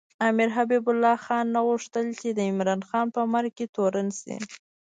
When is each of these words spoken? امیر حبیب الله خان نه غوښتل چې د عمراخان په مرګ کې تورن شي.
امیر 0.27 0.49
حبیب 0.57 0.85
الله 0.91 1.17
خان 1.25 1.45
نه 1.55 1.61
غوښتل 1.67 2.05
چې 2.19 2.27
د 2.37 2.39
عمراخان 2.51 3.05
په 3.15 3.21
مرګ 3.33 3.51
کې 3.57 3.65
تورن 3.75 4.07
شي. 4.19 4.35